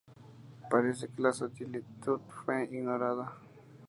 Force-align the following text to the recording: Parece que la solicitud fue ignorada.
Parece 0.71 1.09
que 1.09 1.21
la 1.21 1.31
solicitud 1.31 2.21
fue 2.27 2.63
ignorada. 2.71 3.37